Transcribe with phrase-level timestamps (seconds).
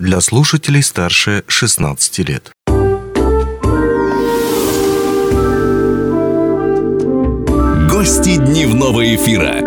[0.00, 2.50] для слушателей старше 16 лет.
[7.90, 9.60] Гости дневного эфира.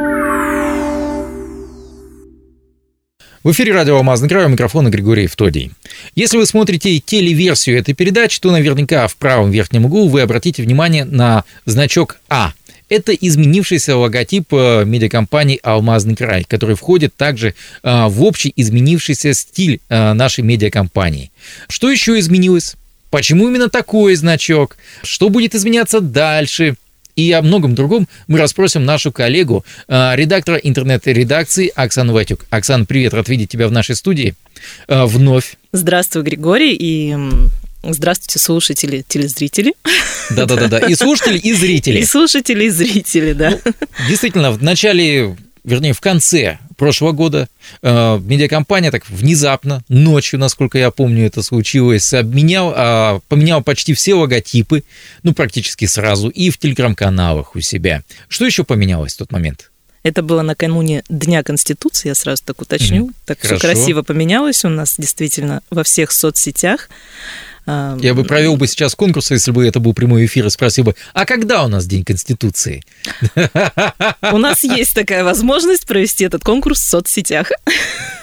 [3.44, 5.72] В эфире радио «Алмазный край» у микрофона Григорий Евтодий.
[6.16, 11.06] Если вы смотрите телеверсию этой передачи, то наверняка в правом верхнем углу вы обратите внимание
[11.06, 12.54] на значок «А».
[12.94, 19.80] Это изменившийся логотип э, медиакомпании «Алмазный край», который входит также э, в общий изменившийся стиль
[19.90, 21.32] э, нашей медиакомпании.
[21.70, 22.76] Что еще изменилось?
[23.10, 24.78] Почему именно такой значок?
[25.02, 26.76] Что будет изменяться дальше?
[27.16, 32.46] И о многом другом мы расспросим нашу коллегу, редактора интернет-редакции Оксану Ватюк.
[32.52, 34.36] Оксана, привет, рад видеть тебя в нашей студии
[34.88, 35.58] вновь.
[35.72, 37.16] Здравствуй, Григорий, и
[37.86, 39.74] Здравствуйте, слушатели, телезрители.
[40.32, 42.00] Да-да-да, и слушатели, и зрители.
[42.00, 43.60] И слушатели, и зрители, да.
[43.66, 43.74] Ну,
[44.08, 47.48] действительно, в начале, вернее, в конце прошлого года
[47.82, 54.14] э, медиакомпания так внезапно, ночью, насколько я помню, это случилось, обменял, э, поменял почти все
[54.16, 54.84] логотипы,
[55.24, 58.04] ну, практически сразу, и в телеграм-каналах у себя.
[58.28, 59.70] Что еще поменялось в тот момент?
[60.04, 63.08] Это было накануне Дня Конституции, я сразу так уточню.
[63.08, 63.58] Mm, так хорошо.
[63.58, 66.90] все красиво поменялось у нас действительно во всех соцсетях.
[67.66, 70.96] Я бы провел бы сейчас конкурс, если бы это был прямой эфир, и спросил бы,
[71.14, 72.84] а когда у нас День Конституции?
[74.32, 77.52] У нас есть такая возможность провести этот конкурс в соцсетях,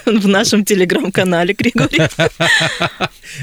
[0.05, 2.01] в нашем телеграм-канале, Григорий.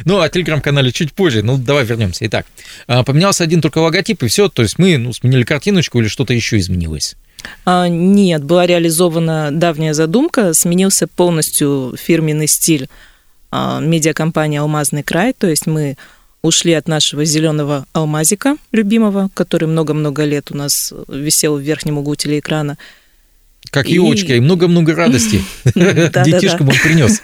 [0.04, 1.42] Ну, о телеграм-канале чуть позже.
[1.42, 2.26] Ну, давай вернемся.
[2.26, 2.46] Итак,
[2.86, 4.48] а, поменялся один только логотип, и все.
[4.48, 7.16] То есть мы ну, сменили картиночку или что-то еще изменилось?
[7.64, 12.88] А, нет, была реализована давняя задумка, сменился полностью фирменный стиль
[13.52, 15.96] медиакомпания «Алмазный край», то есть мы
[16.42, 22.14] ушли от нашего зеленого алмазика любимого, который много-много лет у нас висел в верхнем углу
[22.14, 22.78] телеэкрана.
[23.70, 27.20] Как елочка, и много-много радости детишкам он принес.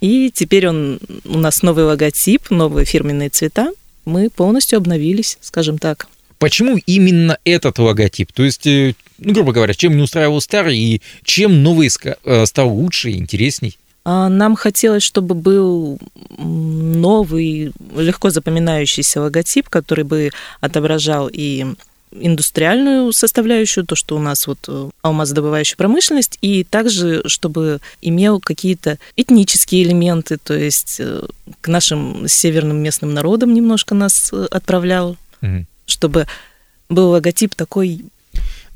[0.00, 3.72] И теперь он у нас новый логотип, новые фирменные цвета.
[4.04, 6.06] Мы полностью обновились, скажем так.
[6.38, 8.32] Почему именно этот логотип?
[8.32, 11.90] То есть, э, ну, грубо говоря, чем не устраивал старый и чем новый
[12.24, 13.76] э, стал лучше и интересней?
[14.10, 15.98] А, нам хотелось, чтобы был
[16.38, 20.30] новый, легко запоминающийся логотип, который бы
[20.62, 21.66] отображал и
[22.10, 28.98] индустриальную составляющую, то, что у нас вот э, алмазодобывающая промышленность, и также, чтобы имел какие-то
[29.14, 31.26] этнические элементы, то есть э,
[31.60, 35.66] к нашим северным местным народам немножко нас э, отправлял, угу.
[35.84, 36.26] чтобы
[36.88, 38.06] был логотип такой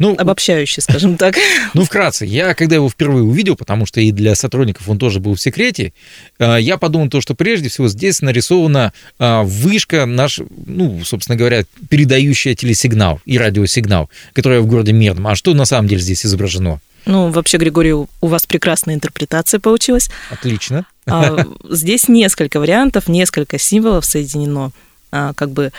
[0.02, 1.36] ну, обобщающий, скажем так.
[1.74, 5.34] Ну, вкратце, я когда его впервые увидел, потому что и для сотрудников он тоже был
[5.34, 5.92] в секрете,
[6.38, 11.64] э, я подумал то, что прежде всего здесь нарисована э, вышка наш, ну, собственно говоря,
[11.88, 15.28] передающая телесигнал и радиосигнал, которая в городе Мирном.
[15.28, 16.80] А что на самом деле здесь изображено?
[17.06, 20.10] Ну, вообще, Григорий, у вас прекрасная интерпретация получилась.
[20.30, 20.84] Отлично.
[21.06, 24.72] А, здесь несколько вариантов, несколько символов соединено.
[25.12, 25.72] А, как бы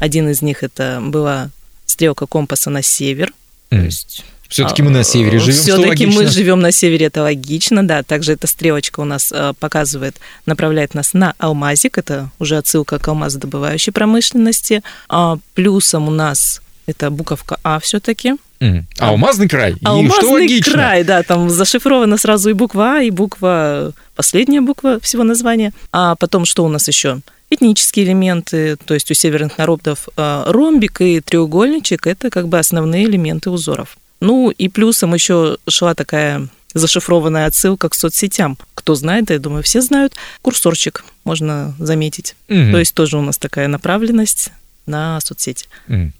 [0.00, 1.50] один из них это была
[1.86, 3.32] стрелка компаса на север,
[3.68, 5.58] то есть все-таки мы на севере живем.
[5.58, 8.02] Все-таки мы живем на севере, это логично, да.
[8.02, 13.06] Также эта стрелочка у нас э, показывает, направляет нас на алмазик, это уже отсылка к
[13.08, 14.82] алмазодобывающей промышленности.
[15.08, 18.36] А плюсом у нас это буковка А все-таки.
[18.60, 18.84] Mm.
[18.98, 19.76] А алмазный край.
[19.84, 20.72] Алмазный и что логично?
[20.72, 25.72] край, да, там зашифрована сразу и буква А, и буква, последняя буква всего названия.
[25.92, 27.20] А потом что у нас еще?
[27.50, 33.04] Этнические элементы, то есть у северных народов а, ромбик и треугольничек– это как бы основные
[33.04, 33.96] элементы узоров.
[34.20, 38.58] Ну и плюсом еще шла такая зашифрованная отсылка к соцсетям.
[38.74, 40.14] Кто знает, я думаю, все знают.
[40.42, 42.34] Курсорчик можно заметить.
[42.48, 42.72] Угу.
[42.72, 44.50] То есть тоже у нас такая направленность
[44.86, 45.66] на соцсети.
[45.88, 46.12] Угу.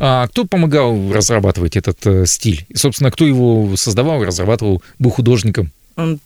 [0.00, 2.66] А кто помогал разрабатывать этот э, стиль?
[2.68, 5.72] И, собственно, кто его создавал и разрабатывал, был художником?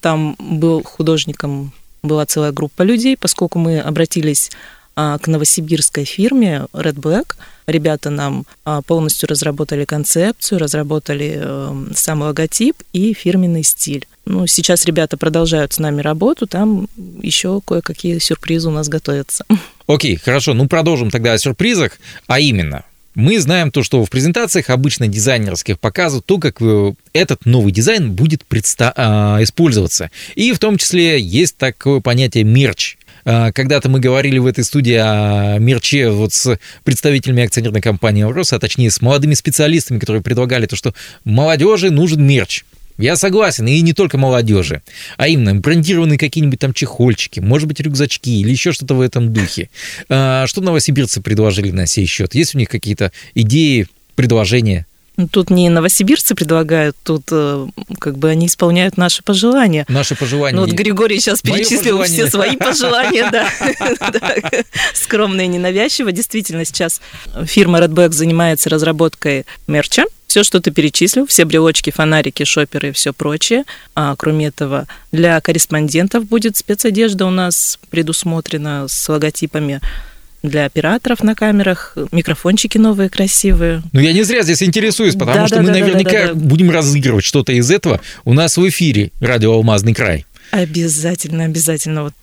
[0.01, 1.71] Там был художником
[2.01, 4.51] была целая группа людей, поскольку мы обратились
[4.95, 7.35] а, к новосибирской фирме Red Black.
[7.67, 14.07] Ребята нам а, полностью разработали концепцию, разработали эм, сам логотип и фирменный стиль.
[14.25, 16.89] Ну, сейчас ребята продолжают с нами работу, там
[17.21, 19.45] еще кое-какие сюрпризы у нас готовятся.
[19.87, 21.93] Окей, хорошо, ну продолжим тогда о сюрпризах,
[22.27, 22.83] а именно,
[23.19, 28.13] мы знаем то, что в презентациях обычно дизайнерских показывают то, как э, этот новый дизайн
[28.13, 30.09] будет предста- а, использоваться.
[30.35, 32.97] И в том числе есть такое понятие мерч.
[33.25, 38.53] А, когда-то мы говорили в этой студии о мерче вот с представителями акционерной компании «Аврос»,
[38.53, 40.93] а точнее с молодыми специалистами, которые предлагали то, что
[41.25, 42.63] молодежи нужен мерч.
[42.99, 44.81] Я согласен, и не только молодежи,
[45.17, 49.69] а именно брендированные какие-нибудь там чехольчики, может быть, рюкзачки или еще что-то в этом духе.
[50.09, 52.35] А, что новосибирцы предложили на сей счет?
[52.35, 54.85] Есть у них какие-то идеи, предложения?
[55.15, 57.67] Ну, Тут не новосибирцы предлагают, тут э,
[57.99, 59.85] как бы они исполняют наши пожелания.
[59.87, 60.55] Наши пожелания.
[60.55, 62.25] Ну, вот Григорий сейчас Моё перечислил пожелание.
[62.25, 63.49] все свои пожелания, да.
[64.11, 64.35] Да.
[64.93, 66.11] Скромно и ненавязчиво.
[66.11, 67.01] Действительно, сейчас
[67.45, 70.05] фирма Redback занимается разработкой мерча.
[70.29, 73.63] Все, что ты перечислил, все брелочки, фонарики, шоперы и все прочее.
[73.95, 79.81] А, кроме этого, для корреспондентов будет спецодежда у нас предусмотрена с логотипами
[80.43, 83.81] для операторов на камерах, микрофончики новые, красивые.
[83.91, 86.27] Ну, я не зря здесь интересуюсь, потому Да, что да, мы да, да, наверняка да,
[86.27, 86.33] да.
[86.35, 90.27] будем разыгрывать что-то из этого у нас в эфире радио «Алмазный край».
[90.51, 92.03] Обязательно, обязательно.
[92.03, 92.13] Вот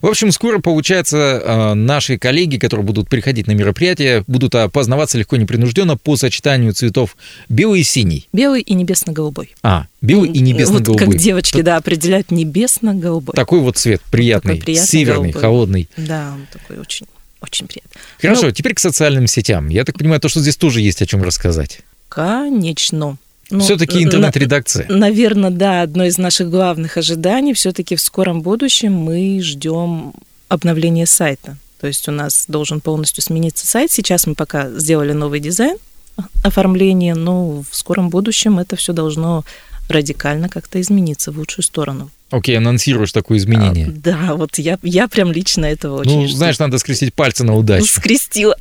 [0.00, 5.36] В общем, скоро, получается, э, наши коллеги, которые будут приходить на мероприятие, будут опознаваться легко
[5.36, 7.16] и непринужденно по сочетанию цветов
[7.48, 8.28] белый и синий.
[8.32, 9.54] белый и небесно-голубой.
[9.62, 11.06] А, белый и Вот небесно-голубой.
[11.06, 13.34] как девочки, да, определяют небесно-голубой.
[13.34, 15.40] Такой вот цвет приятный, Такой приятный северный, голубой.
[15.40, 15.88] холодный.
[15.96, 17.06] Да, он такой очень,
[17.40, 18.00] очень приятный.
[18.20, 19.68] Хорошо, Ну, теперь к социальным сетям.
[19.68, 21.80] Я так понимаю, то, что здесь тоже есть о чем рассказать.
[22.08, 23.16] конечно.
[23.50, 24.86] Ну, Все-таки на- интернет-редакция.
[24.88, 27.52] Наверное, да, одно из наших главных ожиданий.
[27.54, 30.12] Все-таки в скором будущем мы ждем
[30.48, 31.56] обновления сайта.
[31.80, 33.90] То есть у нас должен полностью смениться сайт.
[33.90, 35.76] Сейчас мы пока сделали новый дизайн
[36.42, 39.44] оформления, но в скором будущем это все должно
[39.88, 42.10] радикально как-то измениться в лучшую сторону.
[42.30, 43.86] Окей, анонсируешь такое изменение.
[43.86, 46.36] А, да, вот я, я прям лично этого очень ну, жду.
[46.36, 47.86] знаешь, надо скрестить пальцы на удачу.
[47.86, 48.56] скрестила.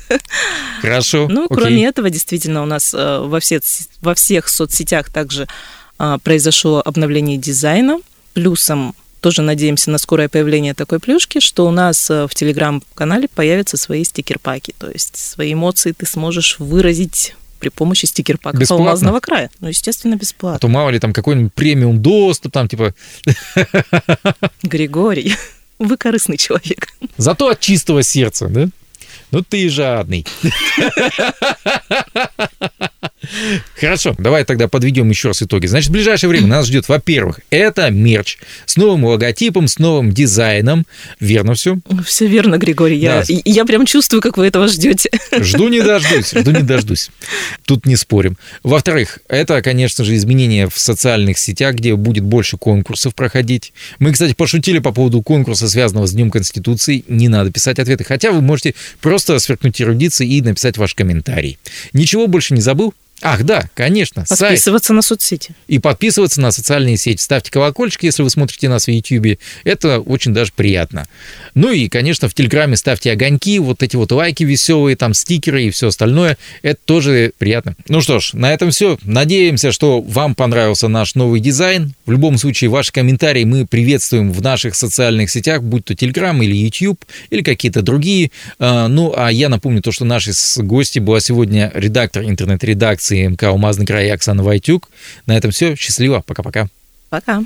[0.80, 1.28] Хорошо.
[1.28, 1.56] Ну, окей.
[1.56, 3.60] кроме этого, действительно, у нас э, во, все,
[4.00, 5.46] во всех соцсетях также
[5.98, 7.98] а, произошло обновление дизайна.
[8.32, 13.76] Плюсом тоже надеемся на скорое появление такой плюшки, что у нас э, в телеграм-канале появятся
[13.76, 14.74] свои стикер-паки.
[14.78, 18.84] То есть свои эмоции ты сможешь выразить при помощи стикер-паков Бесплатно?
[18.86, 19.50] алмазного края.
[19.60, 20.58] Ну, естественно, А бесплатно.
[20.58, 22.94] то мало ли там какой-нибудь премиум доступ, там типа...
[24.62, 25.34] Григорий,
[25.78, 26.88] вы корыстный человек.
[27.16, 28.68] Зато от чистого сердца, да?
[29.30, 30.24] Ну ты жадный.
[33.78, 35.66] Хорошо, давай тогда подведем еще раз итоги.
[35.66, 40.86] Значит, в ближайшее время нас ждет, во-первых, это мерч с новым логотипом, с новым дизайном.
[41.20, 41.78] Верно все?
[42.06, 42.96] Все верно, Григорий.
[42.96, 43.34] Я, Да.
[43.44, 45.10] я прям чувствую, как вы этого ждете.
[45.38, 47.10] Жду не дождусь, жду не дождусь.
[47.66, 48.38] Тут не спорим.
[48.62, 53.72] Во-вторых, это, конечно же, изменения в социальных сетях, где будет больше конкурсов проходить.
[53.98, 57.04] Мы, кстати, пошутили по поводу конкурса, связанного с Днем Конституции.
[57.08, 61.58] Не надо писать ответы, хотя вы можете просто сверкнуть эрудицией и написать ваш комментарий.
[61.92, 62.94] Ничего больше не забыл?
[63.20, 64.38] Ах, да, конечно, сайт.
[64.40, 65.50] Подписываться на соцсети.
[65.66, 67.20] И подписываться на социальные сети.
[67.20, 69.38] Ставьте колокольчик, если вы смотрите нас в YouTube.
[69.64, 71.06] Это очень даже приятно.
[71.54, 75.70] Ну и, конечно, в Телеграме ставьте огоньки, вот эти вот лайки веселые, там стикеры и
[75.70, 76.38] все остальное.
[76.62, 77.74] Это тоже приятно.
[77.88, 78.98] Ну что ж, на этом все.
[79.02, 81.94] Надеемся, что вам понравился наш новый дизайн.
[82.06, 86.54] В любом случае, ваши комментарии мы приветствуем в наших социальных сетях, будь то Telegram или
[86.54, 88.30] YouTube, или какие-то другие.
[88.60, 93.48] А, Ну, а я напомню то, что нашей с- гости была сегодня редактор интернет-редакции МК
[93.48, 94.88] «Алмазный край» Оксана Войтюк.
[95.26, 95.74] На этом все.
[95.76, 96.22] Счастливо.
[96.26, 96.68] Пока-пока.
[97.10, 97.42] Пока.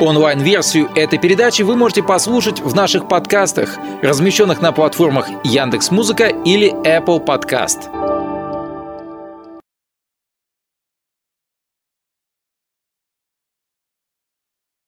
[0.00, 7.24] Онлайн-версию этой передачи вы можете послушать в наших подкастах, размещенных на платформах Яндекс.Музыка или Apple
[7.24, 8.01] Podcast.